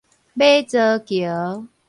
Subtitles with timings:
[0.35, 1.67] 馬槽橋